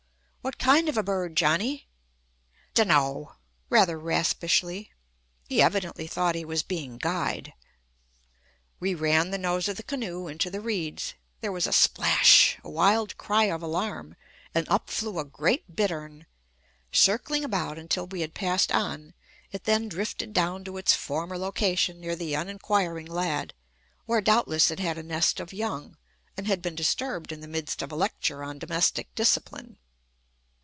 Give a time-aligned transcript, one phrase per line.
[0.43, 1.87] "What kind of a bird, Johnny?"
[2.73, 3.35] "D'no!"
[3.69, 4.89] rather raspishly.
[5.47, 7.53] He evidently thought he was being guyed.
[8.79, 11.13] We ran the nose of the canoe into the reeds.
[11.41, 14.15] There was a splash, a wild cry of alarm,
[14.55, 16.25] and up flew a great bittern.
[16.91, 19.13] Circling about until we had passed on,
[19.51, 23.53] it then drifted down to its former location near the uninquiring lad,
[24.07, 25.97] where doubtless it had a nest of young,
[26.35, 29.77] and had been disturbed in the midst of a lecture on domestic discipline.